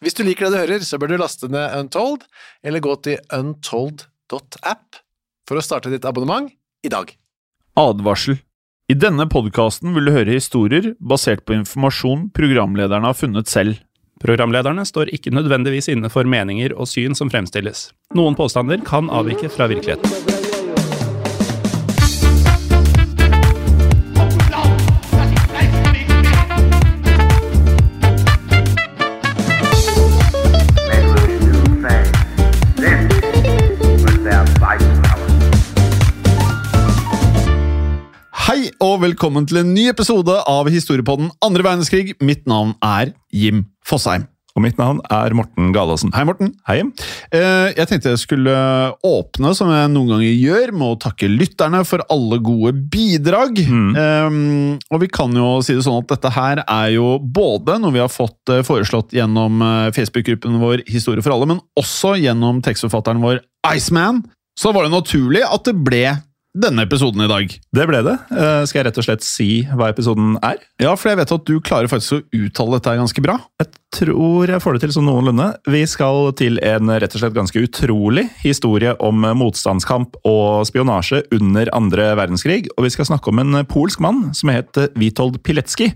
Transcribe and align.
Hvis 0.00 0.16
du 0.16 0.22
liker 0.24 0.48
det 0.48 0.54
du 0.54 0.60
hører, 0.62 0.84
så 0.84 0.96
bør 0.96 1.12
du 1.12 1.18
laste 1.20 1.48
ned 1.52 1.74
Untold, 1.76 2.24
eller 2.64 2.80
gå 2.80 2.94
til 3.04 3.20
untold.app 3.36 5.00
for 5.48 5.60
å 5.60 5.64
starte 5.64 5.92
ditt 5.92 6.06
abonnement 6.08 6.48
i 6.86 6.92
dag. 6.92 7.12
Advarsel. 7.76 8.40
I 8.90 8.96
denne 8.98 9.28
podkasten 9.30 9.92
vil 9.94 10.08
du 10.08 10.14
høre 10.14 10.34
historier 10.34 10.94
basert 10.98 11.44
på 11.44 11.54
informasjon 11.54 12.30
programlederne 12.34 13.12
har 13.12 13.18
funnet 13.18 13.52
selv. 13.52 13.76
Programlederne 14.20 14.82
står 14.88 15.12
ikke 15.14 15.32
nødvendigvis 15.36 15.92
inne 15.92 16.10
for 16.12 16.28
meninger 16.28 16.74
og 16.74 16.88
syn 16.88 17.14
som 17.16 17.30
fremstilles. 17.32 17.90
Noen 18.16 18.36
påstander 18.40 18.80
kan 18.84 19.12
avvike 19.12 19.52
fra 19.52 19.68
virkeligheten. 19.70 20.39
Og 39.00 39.06
velkommen 39.06 39.46
til 39.48 39.62
en 39.62 39.70
ny 39.72 39.86
episode 39.88 40.34
av 40.50 40.68
Historiepodden 40.68 41.30
andre 41.40 41.64
verdenskrig. 41.64 42.12
Mitt 42.20 42.42
navn 42.50 42.74
er 42.84 43.14
Jim 43.32 43.62
Fosheim. 43.86 44.26
Og 44.52 44.60
mitt 44.64 44.76
navn 44.76 44.98
er 45.14 45.32
Morten 45.38 45.70
Galaasen. 45.72 46.10
Hei, 46.12 46.24
Morten. 46.28 46.50
Hei. 46.68 46.76
Jim. 46.82 46.90
Jeg 47.32 47.86
tenkte 47.88 48.12
jeg 48.12 48.20
skulle 48.20 48.52
åpne, 49.06 49.54
som 49.56 49.70
jeg 49.72 49.88
noen 49.94 50.10
ganger 50.12 50.34
gjør, 50.34 50.72
med 50.76 50.86
å 50.90 50.98
takke 51.00 51.30
lytterne 51.32 51.80
for 51.88 52.04
alle 52.12 52.42
gode 52.44 52.74
bidrag. 52.92 53.62
Eh, 53.62 54.38
Og 54.90 55.00
vi 55.00 55.08
kan 55.08 55.32
jo 55.38 55.48
si 55.64 55.78
det 55.78 55.86
sånn 55.86 56.02
at 56.02 56.10
dette 56.12 56.34
her 56.36 56.60
er 56.66 56.88
jo 56.98 57.14
både 57.22 57.78
noe 57.80 57.94
vi 57.96 58.02
har 58.04 58.12
fått 58.12 58.52
eh, 58.52 58.64
foreslått 58.66 59.14
gjennom 59.16 59.62
eh, 59.64 59.92
Facebook-gruppen 59.96 60.60
vår 60.60 60.84
Historie 60.90 61.24
for 61.24 61.38
alle, 61.38 61.48
men 61.54 61.62
også 61.78 62.18
gjennom 62.20 62.60
tekstforfatteren 62.66 63.24
vår 63.24 63.40
Iceman. 63.70 64.26
Så 64.60 64.74
var 64.76 64.84
det 64.84 64.92
naturlig 64.92 65.46
at 65.46 65.64
det 65.64 65.78
ble 65.78 66.04
denne 66.56 66.82
episoden 66.82 67.22
i 67.22 67.28
dag. 67.30 67.52
Det 67.72 67.84
ble 67.86 68.00
det. 68.02 68.16
Eh, 68.34 68.62
Skal 68.66 68.80
jeg 68.80 68.86
rett 68.88 68.98
og 68.98 69.06
slett 69.06 69.22
si 69.26 69.48
hva 69.70 69.90
episoden 69.92 70.32
er? 70.42 70.58
Ja, 70.82 70.96
for 70.98 71.12
jeg 71.12 71.20
vet 71.20 71.34
at 71.36 71.44
du 71.46 71.60
klarer 71.62 71.90
faktisk 71.90 72.16
å 72.16 72.22
uttale 72.40 72.78
dette 72.78 72.96
ganske 72.98 73.22
bra. 73.22 73.36
Jeg 73.62 73.70
tror 73.94 74.50
jeg 74.50 74.62
får 74.62 74.76
det 74.76 74.80
til 74.84 74.94
som 74.96 75.06
noenlunde. 75.06 75.46
Vi 75.70 75.84
skal 75.90 76.32
til 76.38 76.58
en 76.66 76.90
rett 76.90 77.14
og 77.14 77.22
slett 77.22 77.36
ganske 77.36 77.62
utrolig 77.66 78.26
historie 78.42 78.96
om 78.98 79.22
motstandskamp 79.38 80.18
og 80.26 80.66
spionasje 80.66 81.22
under 81.38 81.70
andre 81.76 82.10
verdenskrig. 82.18 82.66
Og 82.76 82.88
vi 82.88 82.94
skal 82.96 83.06
snakke 83.12 83.30
om 83.30 83.42
en 83.44 83.62
polsk 83.70 84.02
mann 84.02 84.32
som 84.34 84.50
het 84.50 84.74
Witold 84.98 85.42
Pilecki. 85.46 85.92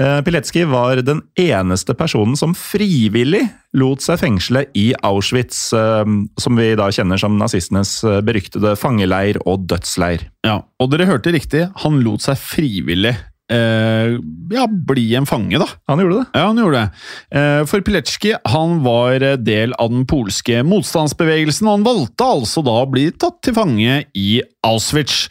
Eh, 0.00 0.20
Pilecki 0.24 0.64
var 0.64 0.96
den 1.04 1.20
eneste 1.36 1.92
personen 1.94 2.36
som 2.38 2.54
frivillig 2.56 3.42
lot 3.76 4.00
seg 4.00 4.22
fengsle 4.22 4.64
i 4.78 4.86
Auschwitz, 5.04 5.58
eh, 5.76 6.12
som 6.40 6.56
vi 6.56 6.70
da 6.78 6.86
kjenner 6.94 7.20
som 7.20 7.36
nazistenes 7.40 7.98
eh, 8.08 8.22
beryktede 8.24 8.72
fangeleir 8.80 9.42
og 9.44 9.66
dødsleir. 9.68 10.24
Ja, 10.46 10.62
og 10.80 10.94
dere 10.94 11.08
hørte 11.10 11.34
riktig, 11.34 11.66
han 11.84 12.00
lot 12.06 12.24
seg 12.24 12.40
frivillig 12.40 13.12
eh, 13.50 14.16
ja, 14.54 14.66
bli 14.70 15.06
en 15.18 15.28
fange, 15.28 15.58
da. 15.60 15.68
Han 15.90 16.02
gjorde 16.02 16.20
det. 16.20 16.26
Ja, 16.38 16.46
han 16.48 16.60
gjorde 16.60 16.82
det. 16.82 17.06
Eh, 17.40 17.62
for 17.70 17.86
Pilecki 17.86 18.34
han 18.54 18.80
var 18.86 19.22
eh, 19.22 19.38
del 19.40 19.74
av 19.80 19.92
den 19.92 20.06
polske 20.10 20.62
motstandsbevegelsen, 20.66 21.68
og 21.68 21.78
han 21.78 21.88
valgte 21.88 22.28
altså 22.38 22.64
da 22.66 22.80
å 22.82 22.90
bli 22.90 23.10
tatt 23.12 23.40
til 23.46 23.56
fange 23.56 24.04
i 24.16 24.30
Auschwitz. 24.66 25.26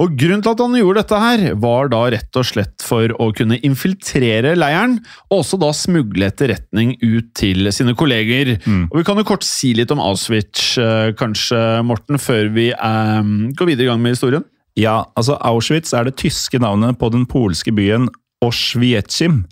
Og 0.00 0.14
Grunnen 0.18 0.40
til 0.42 0.54
at 0.54 0.62
han 0.62 0.76
gjorde 0.78 1.02
dette, 1.02 1.18
her, 1.20 1.42
var 1.60 1.90
da 1.92 2.00
rett 2.14 2.38
og 2.40 2.46
slett 2.48 2.84
for 2.84 3.12
å 3.22 3.28
kunne 3.36 3.58
infiltrere 3.66 4.54
leiren, 4.56 4.96
og 5.28 5.42
også 5.42 5.58
da 5.60 5.68
smugle 5.76 6.30
etterretning 6.30 6.94
ut 7.02 7.28
til 7.38 7.68
sine 7.74 7.94
kolleger. 7.98 8.56
Og 8.88 8.96
Vi 8.98 9.04
kan 9.06 9.20
jo 9.20 9.26
kort 9.28 9.44
si 9.46 9.74
litt 9.76 9.92
om 9.92 10.00
Auschwitz, 10.02 10.78
eh, 10.80 11.12
kanskje, 11.18 11.84
Morten, 11.86 12.18
før 12.18 12.50
vi 12.54 12.70
eh, 12.72 13.22
går 13.52 13.68
videre 13.68 13.86
i 13.86 13.92
gang 13.92 14.02
med 14.02 14.16
historien? 14.16 14.44
Ja, 14.78 15.02
altså 15.18 15.36
Auschwitz 15.44 15.92
er 15.92 16.08
det 16.08 16.16
tyske 16.20 16.60
navnet 16.62 16.98
på 17.00 17.10
den 17.12 17.26
polske 17.28 17.74
byen 17.76 18.08
Oswiecim. 18.42 19.42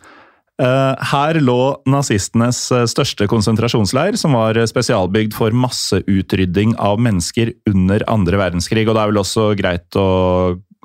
Eh, 0.61 0.95
Her 1.13 1.39
lå 1.41 1.61
nazistenes 1.89 2.63
eh, 2.75 2.87
største 2.89 3.29
konsentrasjonsleir, 3.31 4.17
som 4.21 4.35
var 4.37 4.59
eh, 4.59 4.69
spesialbygd 4.69 5.37
for 5.37 5.57
masseutrydding 5.57 6.75
av 6.81 7.01
mennesker 7.01 7.53
under 7.71 8.05
andre 8.13 8.41
verdenskrig. 8.41 8.87
Og 8.89 8.97
det 8.97 9.03
er 9.05 9.13
vel 9.13 9.23
også 9.23 9.47
greit 9.61 10.01
å 10.01 10.09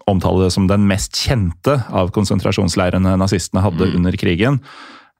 omtale 0.06 0.46
det 0.46 0.54
som 0.54 0.68
den 0.70 0.86
mest 0.88 1.18
kjente 1.18 1.80
av 1.90 2.12
konsentrasjonsleirene 2.16 3.16
nazistene 3.20 3.64
hadde 3.66 3.90
under 3.98 4.16
krigen. 4.20 4.60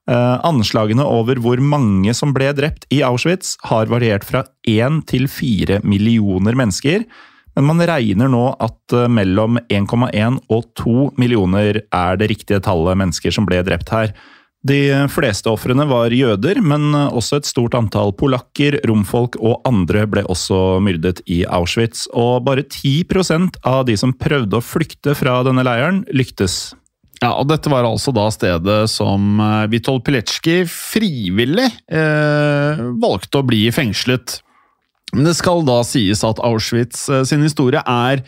Eh, 0.06 0.36
Anslagene 0.46 1.04
over 1.04 1.40
hvor 1.42 1.60
mange 1.60 2.14
som 2.14 2.32
ble 2.36 2.52
drept 2.54 2.86
i 2.94 3.02
Auschwitz, 3.04 3.56
har 3.66 3.90
variert 3.90 4.24
fra 4.28 4.44
én 4.68 5.00
til 5.08 5.26
fire 5.28 5.80
millioner 5.84 6.56
mennesker. 6.56 7.08
Men 7.56 7.68
man 7.70 7.82
regner 7.88 8.30
nå 8.30 8.44
at 8.62 8.94
eh, 8.94 9.08
mellom 9.08 9.60
1,1 9.72 10.40
og 10.52 10.70
2 10.78 11.10
millioner 11.20 11.82
er 11.84 12.18
det 12.20 12.30
riktige 12.32 12.62
tallet 12.64 12.98
mennesker 13.00 13.34
som 13.34 13.48
ble 13.48 13.62
drept 13.66 13.92
her. 13.94 14.12
De 14.66 14.80
fleste 15.12 15.46
ofrene 15.52 15.84
var 15.86 16.10
jøder, 16.10 16.58
men 16.64 16.90
også 16.96 17.38
et 17.38 17.46
stort 17.46 17.76
antall 17.78 18.10
polakker, 18.18 18.80
romfolk 18.88 19.36
og 19.38 19.60
andre 19.68 20.02
ble 20.10 20.24
også 20.26 20.80
myrdet 20.82 21.20
i 21.30 21.44
Auschwitz. 21.46 22.08
Og 22.10 22.40
bare 22.48 22.64
10% 22.64 23.60
av 23.62 23.84
de 23.86 23.94
som 24.00 24.16
prøvde 24.16 24.58
å 24.58 24.64
flykte 24.64 25.14
fra 25.14 25.38
denne 25.46 25.62
leiren, 25.66 26.02
lyktes. 26.10 26.74
Ja, 27.22 27.32
og 27.38 27.46
Dette 27.48 27.70
var 27.72 27.86
altså 27.88 28.12
da 28.14 28.26
stedet 28.32 28.80
som 28.92 29.40
eh, 29.40 29.68
Witold 29.72 30.02
Pilecki 30.04 30.64
frivillig 30.68 31.68
eh, 31.88 32.82
valgte 33.00 33.40
å 33.40 33.46
bli 33.46 33.62
fengslet. 33.72 34.40
Men 35.14 35.28
det 35.28 35.36
skal 35.38 35.62
da 35.66 35.80
sies 35.86 36.24
at 36.26 36.40
Auschwitz 36.44 37.06
eh, 37.12 37.24
sin 37.28 37.44
historie 37.46 37.82
er 37.82 38.24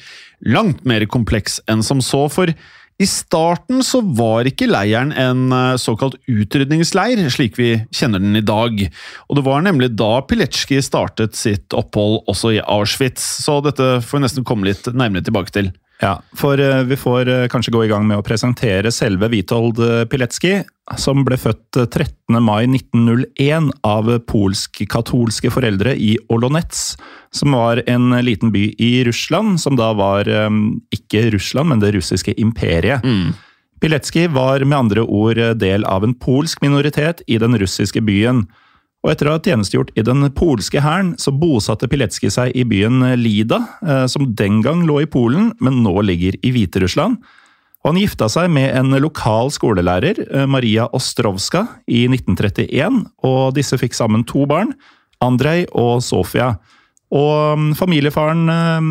langt 0.46 0.84
mer 0.86 1.04
kompleks 1.10 1.58
enn 1.70 1.82
som 1.84 2.02
så, 2.04 2.26
for 2.30 2.52
i 2.98 3.06
starten 3.06 3.78
så 3.86 4.00
var 4.02 4.48
ikke 4.50 4.66
leiren 4.70 5.12
en 5.14 5.52
eh, 5.54 5.76
såkalt 5.78 6.16
utrydningsleir, 6.30 7.20
slik 7.30 7.58
vi 7.58 7.72
kjenner 7.94 8.22
den 8.22 8.38
i 8.38 8.42
dag. 8.42 8.80
Og 9.28 9.38
det 9.38 9.44
var 9.46 9.62
nemlig 9.66 9.92
da 9.98 10.16
Pilecki 10.26 10.80
startet 10.82 11.38
sitt 11.38 11.75
opphold 11.78 12.25
også 12.30 12.56
i 12.56 12.62
Auschwitz, 12.64 13.22
så 13.44 13.60
dette 13.62 13.98
får 14.02 14.19
vi 14.19 14.25
nesten 14.26 14.48
komme 14.48 14.70
litt 14.70 14.90
nærmere 14.90 15.26
tilbake 15.28 15.54
til. 15.54 15.70
Ja, 15.98 16.20
for 16.38 16.60
eh, 16.62 16.82
vi 16.86 16.96
får 16.96 17.28
eh, 17.28 17.46
kanskje 17.50 17.72
gå 17.74 17.84
i 17.84 17.88
gang 17.90 18.04
med 18.06 18.20
å 18.20 18.24
presentere 18.26 18.92
selve 18.94 19.26
Witold 19.32 19.80
eh, 19.82 20.04
Pilecki, 20.06 20.60
som 20.94 21.24
ble 21.26 21.34
født 21.40 21.80
eh, 21.80 21.88
13. 21.90 22.38
mai 22.38 22.68
1901 22.68 23.72
av 23.86 24.12
polsk-katolske 24.30 25.50
foreldre 25.50 25.96
i 25.98 26.12
Olonets, 26.30 26.92
som 27.34 27.56
var 27.58 27.82
en 27.90 28.14
liten 28.22 28.54
by 28.54 28.68
i 28.78 28.92
Russland, 29.08 29.58
som 29.60 29.74
da 29.78 29.90
var 29.98 30.30
ikke 30.94 31.26
Russland, 31.34 31.68
men 31.72 31.82
det 31.82 31.92
russiske 31.98 32.32
imperiet. 32.40 33.04
Pilecki 33.82 34.24
var 34.32 34.64
med 34.64 34.78
andre 34.78 35.02
ord 35.02 35.38
del 35.58 35.84
av 35.84 36.06
en 36.06 36.14
polsk 36.16 36.62
minoritet 36.64 37.20
i 37.26 37.36
den 37.42 37.58
russiske 37.58 38.00
byen. 38.06 38.46
Og 39.06 39.12
etter 39.12 39.28
å 39.28 39.36
ha 39.36 39.42
tjenestegjort 39.42 39.92
i 39.94 40.02
den 40.02 40.26
polske 40.34 40.82
hæren, 40.82 41.12
så 41.22 41.30
bosatte 41.30 41.86
Pilecki 41.90 42.30
seg 42.34 42.54
i 42.58 42.64
byen 42.66 43.04
Lida, 43.20 43.60
eh, 43.86 44.06
som 44.10 44.32
den 44.34 44.58
gang 44.64 44.82
lå 44.88 45.04
i 45.04 45.10
Polen, 45.10 45.52
men 45.62 45.84
nå 45.84 45.94
ligger 46.02 46.34
i 46.42 46.50
Hviterussland. 46.54 47.20
Og 47.84 47.92
han 47.92 48.00
gifta 48.00 48.26
seg 48.26 48.50
med 48.50 48.74
en 48.74 48.90
lokal 48.98 49.52
skolelærer, 49.54 50.18
eh, 50.26 50.46
Maria 50.50 50.88
Ostrovska, 50.92 51.68
i 51.86 52.08
1931, 52.10 53.06
og 53.22 53.54
disse 53.54 53.78
fikk 53.78 53.94
sammen 53.94 54.26
to 54.26 54.46
barn, 54.50 54.74
Andrej 55.22 55.68
og 55.72 56.02
Sofia. 56.02 56.56
Og 57.14 57.56
mm, 57.56 57.70
familiefaren 57.78 58.44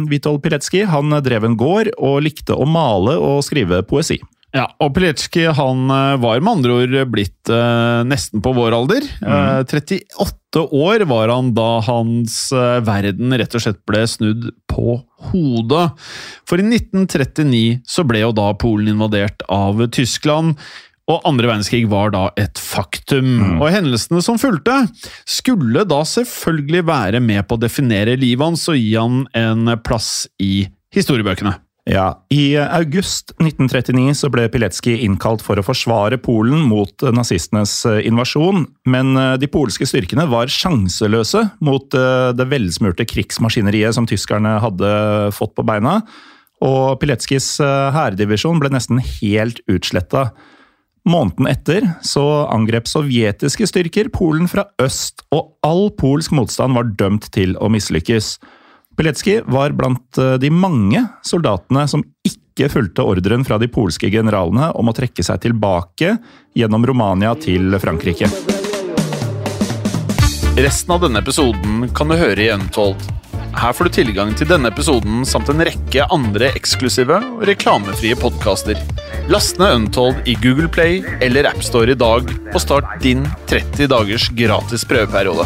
Witold 0.08 0.10
Vitol 0.10 0.40
Pilecki 0.42 0.88
han 0.88 1.12
drev 1.22 1.44
en 1.44 1.60
gård 1.60 1.92
og 2.00 2.24
likte 2.24 2.56
å 2.56 2.66
male 2.66 3.20
og 3.20 3.44
skrive 3.46 3.84
poesi. 3.84 4.18
Ja, 4.56 4.64
og 4.80 4.94
Pilecki 4.96 5.44
han 5.52 5.90
eh, 5.92 6.16
var 6.24 6.40
med 6.40 6.60
andre 6.60 6.78
ord 6.80 6.96
blitt 7.12 7.52
eh, 7.52 8.00
nesten 8.08 8.42
på 8.44 8.54
vår 8.56 8.76
alder. 8.78 9.04
Eh, 9.20 9.60
38 9.68 10.64
år 10.64 11.04
var 11.10 11.34
han 11.34 11.52
da 11.58 11.68
hans 11.84 12.40
eh, 12.56 12.80
verden 12.88 13.36
rett 13.38 13.58
og 13.60 13.66
slett 13.66 13.82
ble 13.90 14.06
snudd 14.08 14.48
på 14.72 15.02
hodet. 15.34 15.90
For 16.48 16.64
i 16.64 16.66
1939 16.66 17.84
så 17.88 18.08
ble 18.08 18.24
jo 18.24 18.32
da 18.38 18.54
Polen 18.58 18.96
invadert 18.96 19.44
av 19.52 19.84
Tyskland. 19.92 20.56
Og 21.08 21.24
andre 21.28 21.48
verdenskrig 21.48 21.86
var 21.92 22.12
da 22.16 22.26
et 22.40 22.60
faktum. 22.60 23.60
Og 23.62 23.70
hendelsene 23.72 24.24
som 24.24 24.40
fulgte, 24.40 24.80
skulle 25.28 25.86
da 25.88 26.02
selvfølgelig 26.08 26.84
være 26.88 27.24
med 27.24 27.48
på 27.48 27.56
å 27.56 27.64
definere 27.64 28.18
livet 28.20 28.44
hans 28.44 28.68
og 28.72 28.80
gi 28.80 28.92
han 28.96 29.24
en 29.36 29.78
plass 29.84 30.26
i 30.44 30.66
historiebøkene. 30.96 31.56
Ja, 31.88 32.08
I 32.28 32.58
august 32.60 33.32
1939 33.40 34.18
så 34.20 34.28
ble 34.32 34.50
Pilecki 34.52 34.98
innkalt 35.06 35.44
for 35.46 35.56
å 35.56 35.64
forsvare 35.64 36.18
Polen 36.20 36.66
mot 36.68 37.06
nazistenes 37.16 37.80
eh, 37.88 38.02
invasjon, 38.10 38.66
men 38.92 39.14
eh, 39.16 39.36
de 39.40 39.48
polske 39.52 39.88
styrkene 39.88 40.26
var 40.28 40.52
sjanseløse 40.52 41.46
mot 41.64 41.96
eh, 41.96 42.34
det 42.36 42.50
velsmurte 42.52 43.08
krigsmaskineriet 43.08 43.96
som 43.96 44.10
tyskerne 44.10 44.58
hadde 44.64 44.92
fått 45.38 45.56
på 45.56 45.64
beina, 45.68 46.02
og 46.60 46.98
Pileckis 47.00 47.54
hærdivisjon 47.62 48.60
ble 48.60 48.72
nesten 48.74 49.00
helt 49.00 49.62
utsletta. 49.70 50.32
Måneden 51.08 51.48
etter 51.48 51.86
så 52.04 52.26
angrep 52.52 52.90
sovjetiske 52.90 53.70
styrker 53.70 54.10
Polen 54.12 54.50
fra 54.52 54.66
øst, 54.84 55.24
og 55.32 55.54
all 55.64 55.88
polsk 55.96 56.34
motstand 56.36 56.76
var 56.76 56.90
dømt 57.00 57.30
til 57.38 57.56
å 57.62 57.70
mislykkes. 57.72 58.34
Pilecki 58.98 59.42
var 59.46 59.72
blant 59.78 60.18
eh, 60.18 60.34
de 60.42 60.50
mange 60.50 61.04
soldatene 61.26 61.86
som 61.90 62.02
ikke 62.26 62.70
fulgte 62.74 63.06
ordren 63.06 63.46
fra 63.46 63.60
de 63.62 63.70
polske 63.70 64.10
generalene 64.10 64.72
om 64.74 64.90
å 64.90 64.96
trekke 64.98 65.22
seg 65.22 65.44
tilbake 65.44 66.16
gjennom 66.58 66.86
Romania 66.90 67.36
til 67.38 67.78
Frankrike. 67.82 68.30
Resten 70.58 70.96
av 70.96 71.06
denne 71.06 71.22
episoden 71.22 71.86
kan 71.94 72.10
du 72.10 72.18
høre 72.18 72.42
i 72.42 72.50
Untold. 72.56 73.06
Her 73.58 73.74
får 73.74 73.90
du 73.90 73.96
tilgang 74.00 74.34
til 74.38 74.50
denne 74.50 74.72
episoden 74.74 75.22
samt 75.26 75.54
en 75.54 75.62
rekke 75.66 76.10
andre 76.14 76.50
eksklusive 76.58 77.22
og 77.22 77.46
reklamefrie 77.50 78.18
podkaster. 78.18 78.82
Last 79.30 79.62
ned 79.62 79.84
Untold 79.84 80.26
i 80.26 80.38
Google 80.42 80.70
Play 80.74 81.04
eller 81.22 81.50
AppStore 81.54 81.94
i 81.94 82.02
dag, 82.02 82.26
og 82.50 82.62
start 82.66 82.98
din 83.06 83.26
30 83.46 83.94
dagers 83.94 84.32
gratis 84.34 84.86
prøveperiode. 84.90 85.46